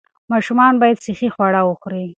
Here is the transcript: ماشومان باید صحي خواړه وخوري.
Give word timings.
ماشومان 0.31 0.73
باید 0.81 1.03
صحي 1.05 1.29
خواړه 1.35 1.61
وخوري. 1.65 2.03